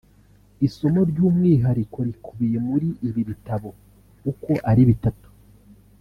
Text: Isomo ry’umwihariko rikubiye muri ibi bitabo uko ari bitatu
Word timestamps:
Isomo 0.67 1.01
ry’umwihariko 1.09 1.97
rikubiye 2.07 2.57
muri 2.67 2.87
ibi 3.07 3.21
bitabo 3.29 3.69
uko 4.31 4.51
ari 4.69 4.83
bitatu 4.89 5.27